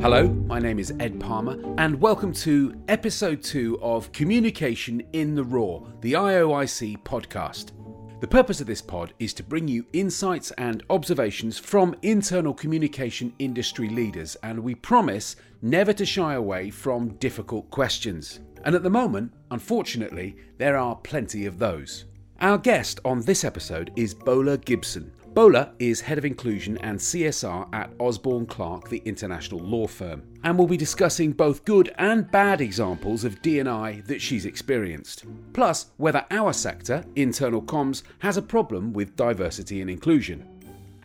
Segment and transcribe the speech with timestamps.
[0.00, 5.42] Hello, my name is Ed Palmer, and welcome to episode two of Communication in the
[5.42, 7.72] Raw, the IOIC podcast.
[8.20, 13.34] The purpose of this pod is to bring you insights and observations from internal communication
[13.40, 18.38] industry leaders, and we promise never to shy away from difficult questions.
[18.64, 22.04] And at the moment, unfortunately, there are plenty of those.
[22.40, 25.10] Our guest on this episode is Bola Gibson.
[25.38, 30.58] Bola is Head of Inclusion and CSR at Osborne Clarke, the international law firm, and
[30.58, 35.26] we'll be discussing both good and bad examples of D&I that she's experienced.
[35.52, 40.44] Plus, whether our sector, internal comms, has a problem with diversity and inclusion.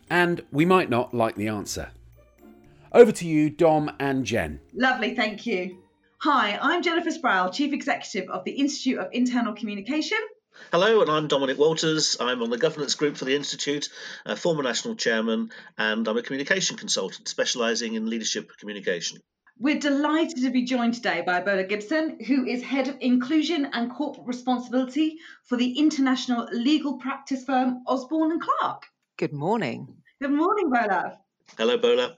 [0.10, 1.92] And we might not like the answer.
[2.92, 4.60] Over to you, Dom and Jen.
[4.74, 5.78] Lovely, thank you.
[6.22, 10.18] Hi, I'm Jennifer Sproul, Chief Executive of the Institute of Internal Communication
[10.74, 12.18] Hello, and I'm Dominic Walters.
[12.20, 13.90] I'm on the governance group for the Institute,
[14.26, 19.20] a former national chairman, and I'm a communication consultant specialising in leadership communication.
[19.60, 23.92] We're delighted to be joined today by Bola Gibson, who is Head of Inclusion and
[23.92, 28.88] Corporate Responsibility for the international legal practice firm Osborne and Clarke.
[29.18, 29.88] Good morning.
[30.20, 31.20] Good morning, Bola.
[31.56, 32.16] Hello, Bola.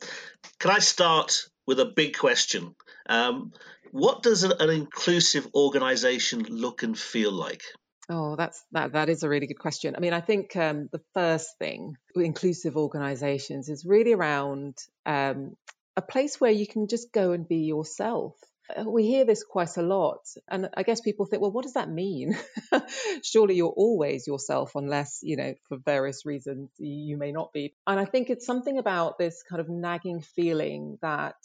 [0.60, 2.74] Can I start with a big question?
[3.08, 3.52] Um,
[3.92, 7.64] what does an, an inclusive organisation look and feel like?
[8.10, 8.94] Oh, that's that.
[8.94, 9.96] That is a really good question.
[9.96, 15.56] I mean, I think um, the first thing with inclusive organisations is really around um,
[15.98, 18.36] a place where you can just go and be yourself.
[18.70, 21.74] Uh, we hear this quite a lot, and I guess people think, well, what does
[21.74, 22.38] that mean?
[23.24, 27.74] Surely you're always yourself, unless you know for various reasons you may not be.
[27.88, 31.36] And I think it's something about this kind of nagging feeling that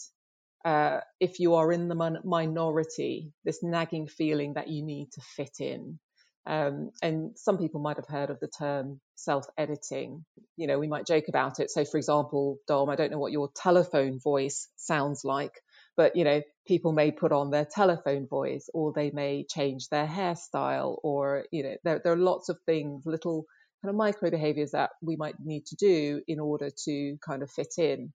[0.64, 5.56] uh, if you are in the minority, this nagging feeling that you need to fit
[5.58, 5.98] in.
[6.46, 10.24] Um, and some people might have heard of the term self editing.
[10.56, 11.70] You know, we might joke about it.
[11.70, 15.52] So, for example, Dom, I don't know what your telephone voice sounds like,
[15.96, 20.06] but, you know, people may put on their telephone voice or they may change their
[20.06, 23.44] hairstyle, or, you know, there, there are lots of things, little
[23.82, 27.50] kind of micro behaviors that we might need to do in order to kind of
[27.50, 28.12] fit in.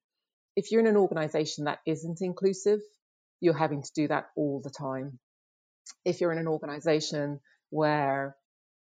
[0.56, 2.80] If you're in an organization that isn't inclusive,
[3.40, 5.18] you're having to do that all the time.
[6.04, 7.40] If you're in an organization
[7.76, 8.36] where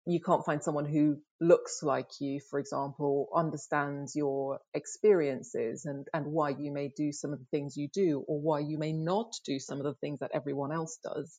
[0.05, 6.25] you can't find someone who looks like you, for example, understands your experiences and, and
[6.27, 9.33] why you may do some of the things you do or why you may not
[9.45, 11.37] do some of the things that everyone else does.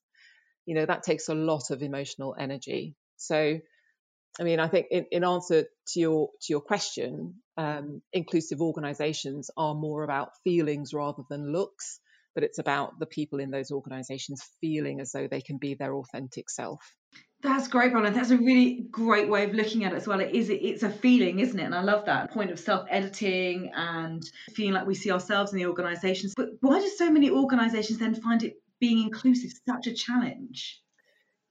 [0.67, 2.95] You know, that takes a lot of emotional energy.
[3.17, 3.59] So,
[4.39, 9.51] I mean, I think in, in answer to your to your question, um, inclusive organisations
[9.57, 12.01] are more about feelings rather than looks,
[12.35, 15.95] but it's about the people in those organisations feeling as though they can be their
[15.95, 16.81] authentic self.
[17.41, 18.17] That's great, Roland.
[18.17, 20.19] That's a really great way of looking at it as well.
[20.19, 21.63] It is it's a feeling, isn't it?
[21.63, 25.67] And I love that point of self-editing and feeling like we see ourselves in the
[25.67, 26.35] organizations.
[26.37, 30.81] But why do so many organizations then find it being inclusive such a challenge?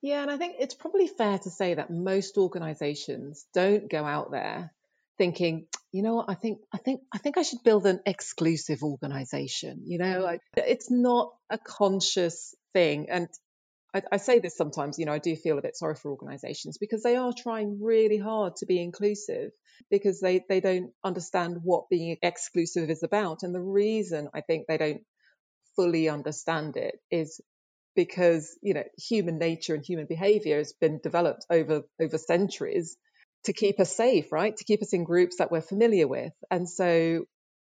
[0.02, 4.32] Yeah, and I think it's probably fair to say that most organizations don't go out
[4.32, 4.74] there
[5.18, 8.84] thinking, you know what, I think I think I think I should build an exclusive
[8.84, 9.84] organization.
[9.86, 13.08] You know, it's not a conscious thing.
[13.10, 13.30] And
[13.94, 16.78] I, I, say this sometimes, you know, I do feel a bit sorry for organisations
[16.78, 19.52] because they are trying really hard to be inclusive
[19.90, 23.44] because they, they don't understand what being exclusive is about.
[23.44, 25.02] And the reason I think they don't
[25.76, 27.40] fully understand it is
[27.96, 32.98] because, you know, human nature and human behaviour has been developed over over centuries
[33.46, 34.56] to keep us safe, right?
[34.56, 36.34] To keep us in groups that we're familiar with.
[36.52, 37.26] And so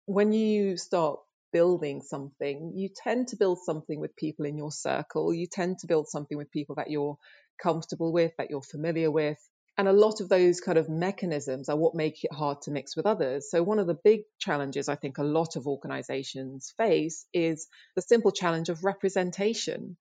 [0.07, 1.21] when you start
[1.53, 5.33] building something, you tend to build something with people in your circle.
[5.33, 7.17] You tend to build something with people that you're
[7.63, 9.39] comfortable with, that you're familiar with.
[9.77, 12.97] And a lot of those kind of mechanisms are what make it hard to mix
[12.97, 13.49] with others.
[13.49, 18.03] So, one of the big challenges I think a lot of organizations face is the
[18.03, 19.97] simple challenge of representation.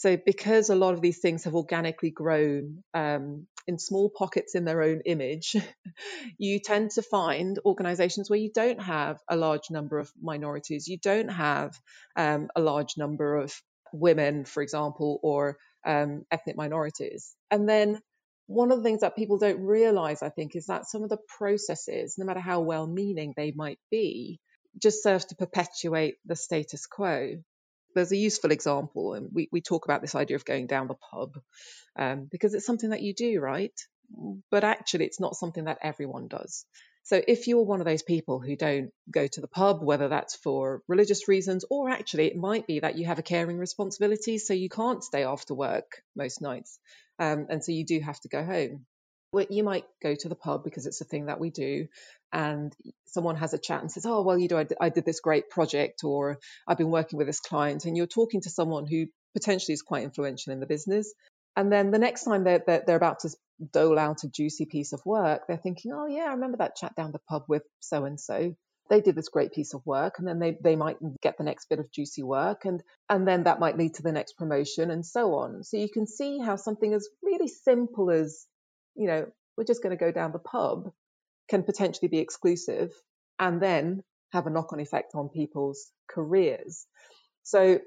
[0.00, 4.64] So, because a lot of these things have organically grown um, in small pockets in
[4.64, 5.54] their own image,
[6.38, 10.96] you tend to find organizations where you don't have a large number of minorities, you
[10.96, 11.78] don't have
[12.16, 13.52] um, a large number of
[13.92, 17.36] women, for example, or um, ethnic minorities.
[17.50, 18.00] And then
[18.46, 21.20] one of the things that people don't realize, I think, is that some of the
[21.36, 24.40] processes, no matter how well meaning they might be,
[24.80, 27.42] just serve to perpetuate the status quo
[27.94, 30.94] there's a useful example, and we, we talk about this idea of going down the
[30.94, 31.38] pub
[31.96, 33.78] um, because it's something that you do, right?
[34.50, 36.64] But actually, it's not something that everyone does.
[37.02, 40.36] So if you're one of those people who don't go to the pub, whether that's
[40.36, 44.54] for religious reasons or actually it might be that you have a caring responsibility, so
[44.54, 46.78] you can't stay after work most nights,
[47.18, 48.86] um, and so you do have to go home.
[49.32, 51.86] Well, you might go to the pub because it's a thing that we do,
[52.32, 52.74] and
[53.06, 56.04] someone has a chat and says, "Oh, well, you know, I, did this great project,
[56.04, 59.82] or I've been working with this client," and you're talking to someone who potentially is
[59.82, 61.12] quite influential in the business,
[61.56, 63.30] and then the next time they're, they're, they're about to
[63.72, 66.94] dole out a juicy piece of work, they're thinking, "Oh, yeah, I remember that chat
[66.94, 68.54] down the pub with so and so."
[68.88, 71.68] They did this great piece of work, and then they, they might get the next
[71.68, 75.06] bit of juicy work, and and then that might lead to the next promotion, and
[75.06, 75.62] so on.
[75.62, 78.46] So you can see how something as really simple as,
[78.96, 79.26] you know,
[79.56, 80.90] we're just going to go down the pub
[81.50, 82.90] can potentially be exclusive
[83.38, 84.02] and then
[84.32, 86.86] have a knock on effect on people's careers.
[87.42, 87.80] So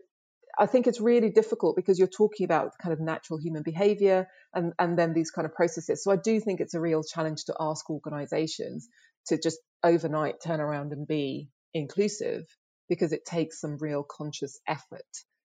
[0.59, 4.73] I think it's really difficult because you're talking about kind of natural human behavior and,
[4.77, 6.03] and then these kind of processes.
[6.03, 8.87] So I do think it's a real challenge to ask organizations
[9.27, 12.43] to just overnight turn around and be inclusive
[12.89, 15.01] because it takes some real conscious effort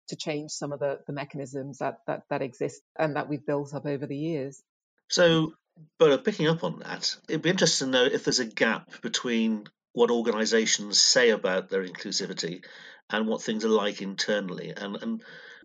[0.08, 3.74] to change some of the, the mechanisms that, that, that exist and that we've built
[3.74, 4.62] up over the years.
[5.10, 5.52] So
[5.99, 9.67] but picking up on that, it'd be interesting to know if there's a gap between
[9.93, 12.64] what organisations say about their inclusivity
[13.11, 14.73] and what things are like internally.
[14.76, 15.23] And and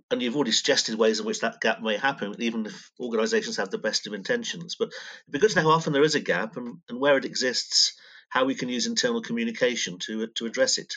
[0.10, 3.70] and you've already suggested ways in which that gap may happen, even if organisations have
[3.70, 4.76] the best of intentions.
[4.78, 7.18] But it'd be good to know how often there is a gap and, and where
[7.18, 7.94] it exists,
[8.30, 10.94] how we can use internal communication to to address it.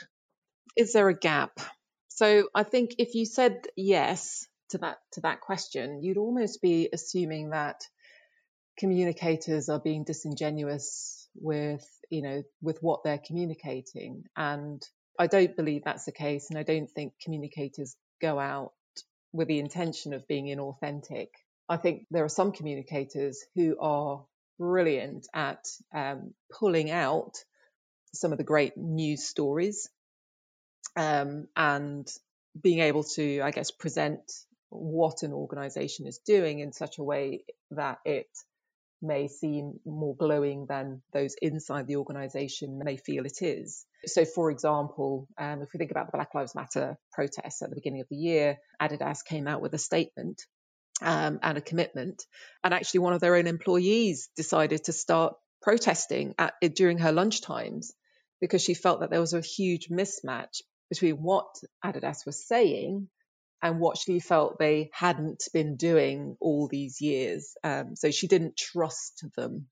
[0.76, 1.60] Is there a gap?
[2.08, 6.88] So I think if you said yes to that to that question, you'd almost be
[6.92, 7.84] assuming that
[8.78, 14.24] communicators are being disingenuous with you know with what they're communicating.
[14.36, 14.82] And
[15.18, 18.72] i don't believe that's the case and i don't think communicators go out
[19.32, 21.28] with the intention of being inauthentic.
[21.68, 24.24] I think there are some communicators who are
[24.58, 27.32] brilliant at um, pulling out
[28.12, 29.88] some of the great news stories
[30.96, 32.08] um, and
[32.62, 34.20] being able to i guess present
[34.70, 38.28] what an organization is doing in such a way that it
[39.04, 43.84] may seem more glowing than those inside the organization may feel it is.
[44.06, 47.76] So, for example, um, if we think about the Black Lives Matter protests at the
[47.76, 50.42] beginning of the year, Adidas came out with a statement
[51.02, 52.24] um, and a commitment.
[52.62, 57.40] And actually, one of their own employees decided to start protesting at, during her lunch
[57.40, 57.92] times
[58.40, 60.60] because she felt that there was a huge mismatch
[60.90, 61.46] between what
[61.84, 63.08] Adidas was saying
[63.64, 67.54] and what she felt they hadn't been doing all these years.
[67.64, 69.68] Um, so she didn't trust them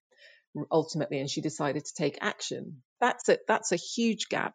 [0.70, 2.82] ultimately, and she decided to take action.
[3.02, 3.40] That's it.
[3.46, 4.54] That's a huge gap.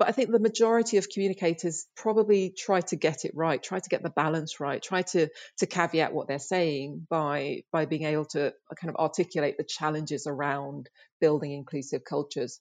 [0.00, 3.88] But I think the majority of communicators probably try to get it right, try to
[3.88, 8.24] get the balance right, try to to caveat what they're saying by by being able
[8.32, 10.90] to kind of articulate the challenges around
[11.20, 12.58] building inclusive cultures.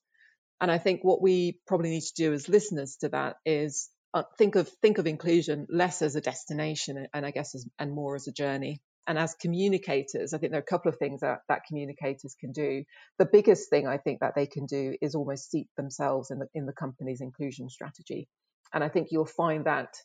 [0.60, 4.24] And I think what we probably need to do as listeners to that is uh,
[4.38, 8.16] think of think of inclusion less as a destination and I guess as, and more
[8.16, 8.81] as a journey.
[9.08, 12.52] And as communicators, I think there are a couple of things that, that communicators can
[12.52, 12.84] do.
[13.18, 16.48] The biggest thing I think that they can do is almost seat themselves in the
[16.54, 18.28] in the company's inclusion strategy.
[18.74, 19.96] And I think you'll find that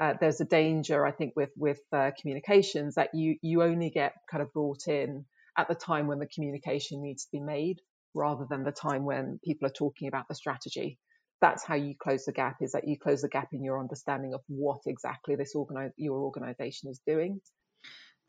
[0.00, 4.12] uh, there's a danger, I think, with with uh, communications that you you only get
[4.30, 5.24] kind of brought in
[5.56, 7.80] at the time when the communication needs to be made,
[8.14, 10.98] rather than the time when people are talking about the strategy
[11.44, 14.32] that's how you close the gap is that you close the gap in your understanding
[14.32, 17.38] of what exactly this organize your organization is doing.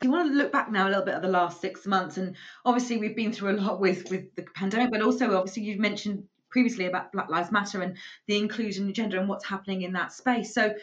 [0.02, 2.18] You want to look back now a little bit at the last six months?
[2.18, 2.36] And
[2.66, 6.24] obviously we've been through a lot with with the pandemic but also obviously you've mentioned
[6.50, 7.96] previously about black lives matter and
[8.26, 10.52] the inclusion agenda and what's happening in that space.
[10.52, 10.74] So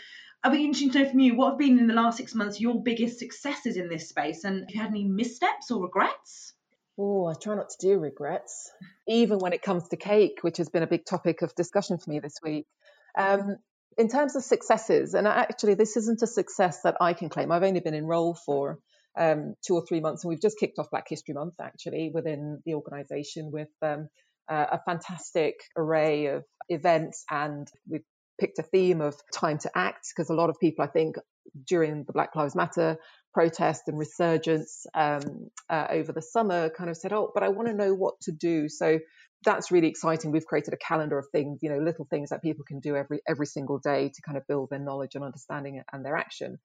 [0.43, 2.59] I'd be interested to know from you what have been in the last six months
[2.59, 4.43] your biggest successes in this space?
[4.43, 6.53] And have you had any missteps or regrets
[6.97, 8.71] Oh, I try not to do regrets,
[9.07, 12.09] even when it comes to cake, which has been a big topic of discussion for
[12.09, 12.67] me this week.
[13.17, 13.57] Um,
[13.97, 17.51] in terms of successes, and actually, this isn't a success that I can claim.
[17.51, 18.79] I've only been in role for
[19.17, 22.61] um, two or three months, and we've just kicked off Black History Month actually within
[22.65, 24.07] the organisation with um,
[24.49, 28.05] uh, a fantastic array of events, and we've
[28.39, 31.15] picked a theme of time to act because a lot of people, I think,
[31.67, 32.97] during the Black Lives Matter
[33.33, 37.67] protest and resurgence um, uh, over the summer kind of said, oh, but I want
[37.67, 38.69] to know what to do.
[38.69, 38.99] So
[39.43, 40.31] that's really exciting.
[40.31, 43.21] We've created a calendar of things, you know, little things that people can do every
[43.27, 46.59] every single day to kind of build their knowledge and understanding and their action.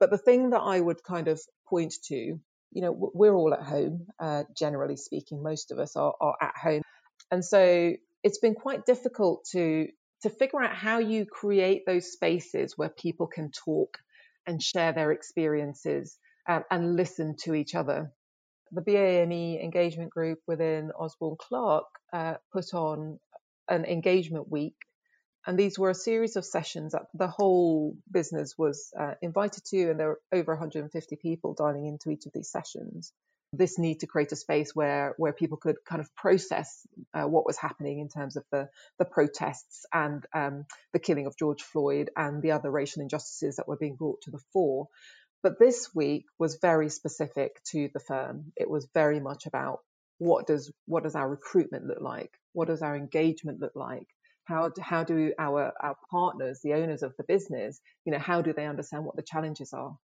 [0.00, 2.40] But the thing that I would kind of point to, you
[2.72, 5.42] know, we're all at home, uh, generally speaking.
[5.42, 6.82] Most of us are, are at home,
[7.30, 7.92] and so
[8.22, 9.86] it's been quite difficult to
[10.22, 13.98] to figure out how you create those spaces where people can talk
[14.46, 18.12] and share their experiences um, and listen to each other.
[18.72, 23.18] The BAME engagement group within Osborne Clarke uh, put on
[23.68, 24.76] an engagement week,
[25.46, 29.90] and these were a series of sessions that the whole business was uh, invited to,
[29.90, 33.12] and there were over 150 people dialing into each of these sessions.
[33.52, 37.46] This need to create a space where where people could kind of process uh, what
[37.46, 42.10] was happening in terms of the the protests and um, the killing of George Floyd
[42.16, 44.88] and the other racial injustices that were being brought to the fore.
[45.42, 48.52] But this week was very specific to the firm.
[48.56, 49.80] It was very much about
[50.18, 52.32] what does what does our recruitment look like?
[52.52, 54.06] What does our engagement look like?
[54.44, 58.42] How do, how do our our partners, the owners of the business, you know, how
[58.42, 59.96] do they understand what the challenges are?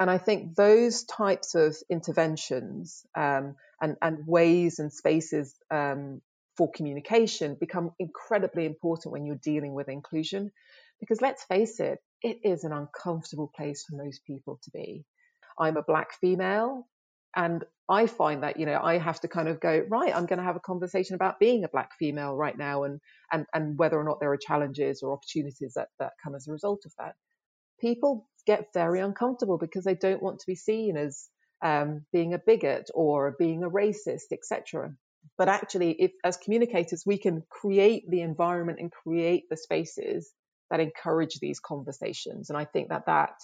[0.00, 6.20] And I think those types of interventions um, and, and ways and spaces um,
[6.56, 10.52] for communication become incredibly important when you're dealing with inclusion.
[11.00, 15.04] Because let's face it, it is an uncomfortable place for most people to be.
[15.58, 16.86] I'm a black female,
[17.34, 20.14] and I find that you know I have to kind of go right.
[20.14, 23.00] I'm going to have a conversation about being a black female right now, and
[23.32, 26.52] and and whether or not there are challenges or opportunities that that come as a
[26.52, 27.14] result of that.
[27.80, 31.28] People get very uncomfortable because they don't want to be seen as
[31.62, 34.92] um, being a bigot or being a racist, etc.
[35.36, 40.32] But actually, if as communicators we can create the environment and create the spaces
[40.70, 43.34] that encourage these conversations, and I think that that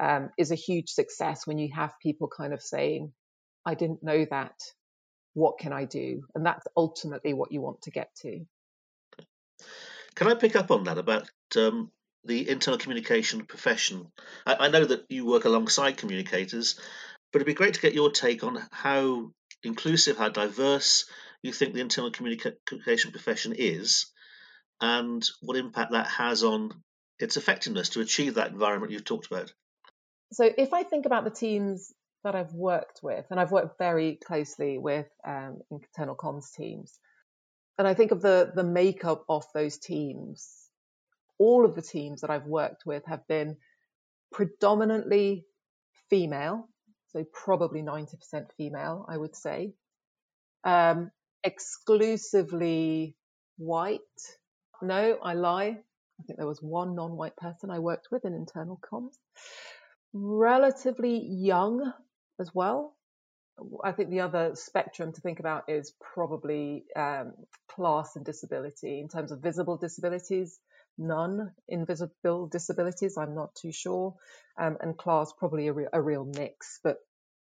[0.00, 3.12] um, is a huge success when you have people kind of saying,
[3.64, 4.54] "I didn't know that.
[5.34, 8.44] What can I do?" And that's ultimately what you want to get to.
[10.14, 11.90] Can I pick up on that about um,
[12.26, 14.10] the internal communication profession.
[14.46, 16.78] I, I, know that you work alongside communicators,
[17.32, 19.30] but it'd be great to get your take on how
[19.62, 21.08] inclusive, how diverse
[21.42, 24.06] you think the internal communication profession is,
[24.80, 26.72] and what impact that has on
[27.18, 29.52] its effectiveness to achieve that environment you've talked about.
[30.32, 31.92] So, if I think about the teams
[32.24, 36.98] that I've worked with, and I've worked very closely with um, internal comms teams,
[37.78, 40.65] and I think of the the makeup of those teams
[41.38, 43.56] all of the teams that I've worked with have been
[44.32, 45.46] predominantly
[46.10, 46.68] female,
[47.08, 49.74] so probably 90% female, I would say.
[50.64, 51.10] Um,
[51.44, 53.16] exclusively
[53.56, 54.00] white.
[54.82, 55.78] No, I lie.
[56.18, 59.16] I think there was one non white person I worked with in internal comms.
[60.12, 61.92] Relatively young
[62.40, 62.96] as well.
[63.82, 67.32] I think the other spectrum to think about is probably um,
[67.68, 70.58] class and disability in terms of visible disabilities
[70.98, 73.16] none invisible disabilities.
[73.16, 74.14] I'm not too sure.
[74.58, 76.96] Um, and class, probably a, re- a real mix, but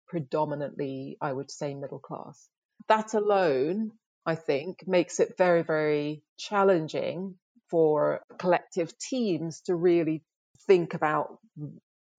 [0.07, 2.47] predominantly, I would say, middle class.
[2.87, 3.91] That alone,
[4.25, 7.35] I think, makes it very, very challenging
[7.69, 10.23] for collective teams to really
[10.67, 11.37] think about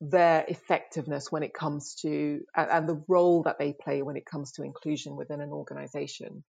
[0.01, 4.53] their effectiveness when it comes to and the role that they play when it comes
[4.53, 6.43] to inclusion within an organization.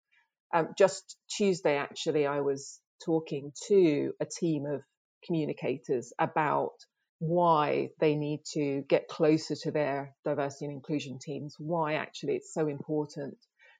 [0.54, 4.82] Um, just Tuesday, actually, I was talking to a team of
[5.24, 6.72] communicators about
[7.18, 12.52] why they need to get closer to their diversity and inclusion teams, why actually it's
[12.52, 13.36] so important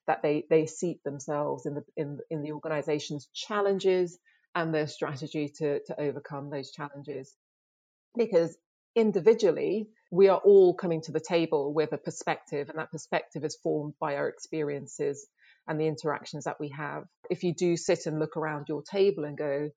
[0.07, 4.17] that they, they seat themselves in the in, in the organization's challenges
[4.53, 7.33] and their strategy to, to overcome those challenges.
[8.15, 8.55] Because
[8.95, 13.57] individually, we are all coming to the table with a perspective, and that perspective is
[13.63, 15.25] formed by our experiences
[15.67, 17.03] and the interactions that we have.
[17.29, 19.69] If you do sit and look around your table and go,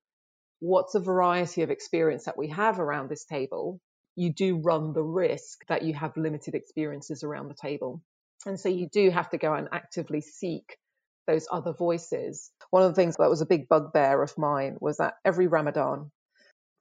[0.59, 3.79] what's the variety of experience that we have around this table?
[4.15, 8.01] You do run the risk that you have limited experiences around the table.
[8.45, 10.77] And so you do have to go and actively seek
[11.27, 12.51] those other voices.
[12.69, 16.11] One of the things that was a big bugbear of mine was that every Ramadan,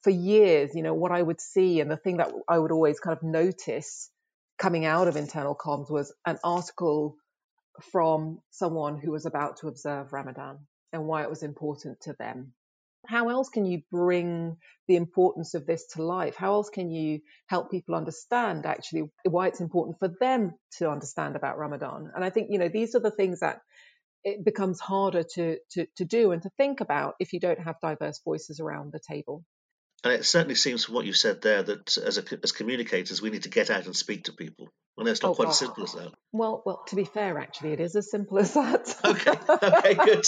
[0.03, 3.01] for years, you know, what I would see and the thing that I would always
[3.01, 4.11] kind of notice
[4.59, 7.17] coming out of internal comms was an article
[7.83, 10.59] from someone who was about to observe Ramadan
[10.93, 12.53] and why it was important to them.
[13.07, 14.57] How else can you bring
[14.89, 16.37] the importance of this to life?
[16.37, 21.37] How else can you help people understand actually why it's important for them to understand
[21.37, 22.11] about Ramadan?
[22.15, 23.61] And I think, you know, these are the things that
[24.25, 27.77] it becomes harder to, to, to do and to think about if you don't have
[27.83, 29.45] diverse voices around the table.
[30.05, 33.31] And it certainly seems from what you've said there that as, a, as communicators, we
[33.31, 34.69] need to get out and speak to people.
[34.97, 36.13] Well, it's not oh, quite as simple as that.
[36.31, 38.95] Well, well, to be fair, actually, it is as simple as that.
[39.03, 40.25] okay, okay, good.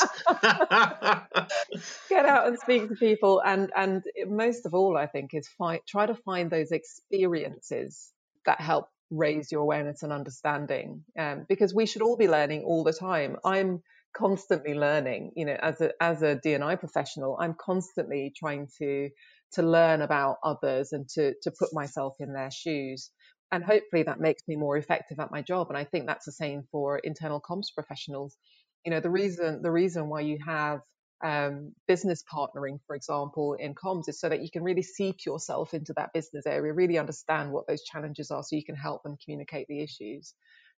[2.08, 5.80] get out and speak to people, and and most of all, I think, is find,
[5.86, 8.10] try to find those experiences
[8.46, 11.04] that help raise your awareness and understanding.
[11.16, 13.36] Um, because we should all be learning all the time.
[13.44, 13.82] I'm
[14.16, 15.32] constantly learning.
[15.36, 19.10] You know, as a as a D&I professional, I'm constantly trying to
[19.52, 23.10] to learn about others and to to put myself in their shoes
[23.52, 26.32] and hopefully that makes me more effective at my job and i think that's the
[26.32, 28.36] same for internal comms professionals
[28.84, 30.80] you know the reason the reason why you have
[31.24, 35.72] um, business partnering for example in comms is so that you can really seek yourself
[35.72, 39.16] into that business area really understand what those challenges are so you can help them
[39.24, 40.34] communicate the issues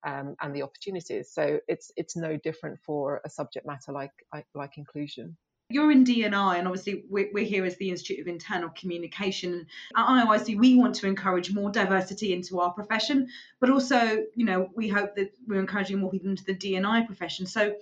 [0.07, 1.31] um, and the opportunities.
[1.33, 4.13] So it's it's no different for a subject matter like
[4.55, 5.37] like inclusion.
[5.71, 9.67] You're in D&I, and obviously we're, we're, here as the Institute of Internal Communication.
[9.95, 13.29] At IOIC, we want to encourage more diversity into our profession,
[13.61, 17.45] but also, you know, we hope that we're encouraging more people into the D&I profession.
[17.45, 17.75] So,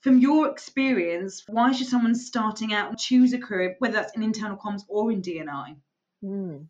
[0.00, 4.56] from your experience, why should someone starting out choose a career, whether that's in internal
[4.56, 5.76] comms or in D&I?
[6.24, 6.66] Mm.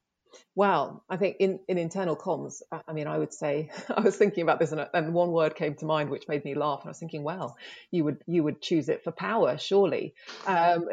[0.54, 4.42] Well, I think in, in internal comms, I mean, I would say I was thinking
[4.42, 6.80] about this, and, and, one word came to mind which made me laugh.
[6.80, 7.58] And I was thinking, well,
[7.90, 10.14] you would you would choose it for power, surely.
[10.46, 10.84] Um,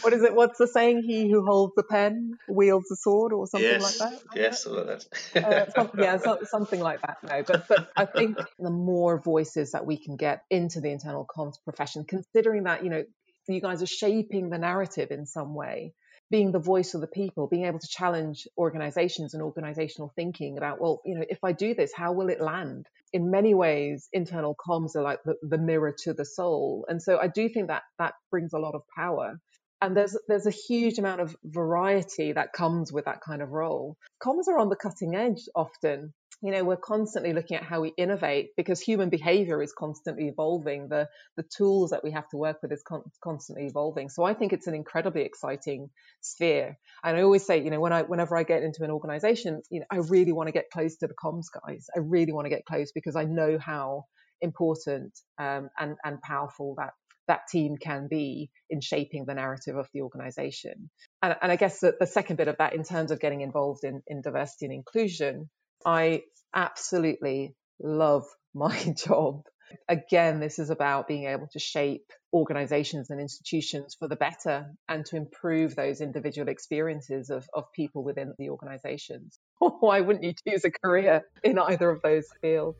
[0.00, 0.34] what is it?
[0.34, 1.04] What's the saying?
[1.06, 4.00] He who holds the pen wields the sword, or something yes.
[4.00, 4.22] like that.
[4.34, 5.44] Yes, like that.
[5.44, 7.18] uh, something, yeah, so, something like that.
[7.22, 11.24] No, but but I think the more voices that we can get into the internal
[11.26, 13.04] comms profession, considering that you know
[13.48, 15.94] you guys are shaping the narrative in some way
[16.30, 20.80] being the voice of the people, being able to challenge organizations and organizational thinking about,
[20.80, 22.86] well, you know, if I do this, how will it land?
[23.12, 26.84] In many ways, internal comms are like the, the mirror to the soul.
[26.88, 29.38] And so I do think that that brings a lot of power.
[29.80, 33.96] And there's there's a huge amount of variety that comes with that kind of role.
[34.22, 37.92] Comms are on the cutting edge often you know we're constantly looking at how we
[37.96, 40.88] innovate because human behavior is constantly evolving.
[40.88, 44.08] The the tools that we have to work with is con- constantly evolving.
[44.08, 45.90] So i think it's an incredibly exciting
[46.20, 46.78] sphere.
[47.02, 49.80] And i always say you know when i whenever i get into an organization you
[49.80, 51.86] know i really want to get close to the comms guys.
[51.96, 54.04] I really want to get close because i know how
[54.42, 56.92] important um, and and powerful that
[57.28, 60.90] that team can be in shaping the narrative of the organization.
[61.22, 63.82] And, and I guess the, the, second bit of that, in terms of getting involved
[63.82, 65.50] in, in diversity and inclusion,
[65.84, 66.22] I
[66.54, 69.42] absolutely love my job.
[69.88, 75.04] Again, this is about being able to shape organizations and institutions for the better and
[75.06, 79.38] to improve those individual experiences of, of people within the organizations.
[79.58, 82.78] Why wouldn't you choose a career in either of those fields?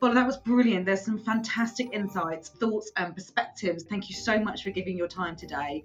[0.00, 0.86] Well, that was brilliant.
[0.86, 3.84] There's some fantastic insights, thoughts, and perspectives.
[3.84, 5.84] Thank you so much for giving your time today.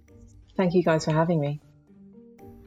[0.56, 1.62] Thank you guys for having me.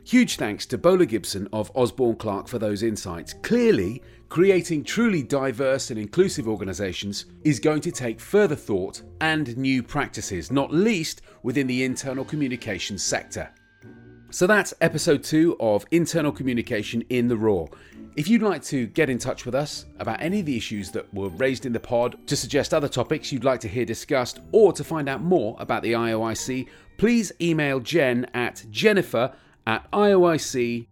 [0.07, 3.33] Huge thanks to Bola Gibson of Osborne Clarke for those insights.
[3.43, 9.83] Clearly, creating truly diverse and inclusive organisations is going to take further thought and new
[9.83, 13.51] practices, not least within the internal communications sector.
[14.31, 17.67] So that's episode two of Internal Communication in the Raw.
[18.15, 21.13] If you'd like to get in touch with us about any of the issues that
[21.13, 24.73] were raised in the pod, to suggest other topics you'd like to hear discussed, or
[24.73, 29.33] to find out more about the IOIC, please email Jen at jennifer
[29.67, 30.87] at ioic.org.uk.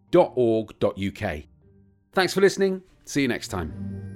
[2.13, 2.83] Thanks for listening.
[3.05, 4.14] See you next time.